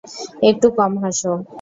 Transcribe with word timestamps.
একটু 0.49 0.67
কম 0.77 0.93
হাসো। 1.03 1.31